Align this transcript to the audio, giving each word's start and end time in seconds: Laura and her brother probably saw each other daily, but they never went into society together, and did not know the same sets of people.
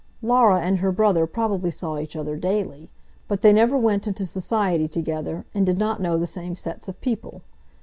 Laura 0.23 0.59
and 0.61 0.79
her 0.79 0.91
brother 0.91 1.27
probably 1.27 1.69
saw 1.69 1.99
each 1.99 2.15
other 2.15 2.35
daily, 2.35 2.89
but 3.27 3.43
they 3.43 3.53
never 3.53 3.77
went 3.77 4.07
into 4.07 4.25
society 4.25 4.87
together, 4.87 5.45
and 5.53 5.63
did 5.63 5.77
not 5.77 6.01
know 6.01 6.17
the 6.17 6.25
same 6.25 6.55
sets 6.55 6.87
of 6.87 6.99
people. 7.01 7.43